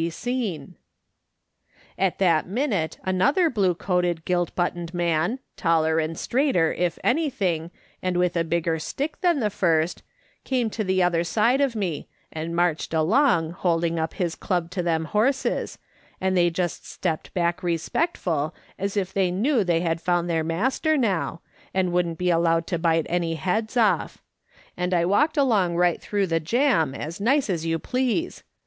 [0.00, 0.72] "A UNTIE AL WA YS SEES THINGSP 1 89"
[2.06, 7.70] At that minute another blue coated, silt buttoned man, taller and straighter if anything,
[8.02, 10.02] and with a bigger stick than the first,
[10.44, 14.82] came to the other side of me, and marched along holding up his club to
[14.82, 15.76] them horses,
[16.18, 20.96] and they just stepped back respectful, as if they knew they had found their master
[20.96, 21.42] now,
[21.74, 24.22] and wouldn't be allowed to bite any heads off;
[24.78, 28.42] and I walked along right through the jam as nice as you please.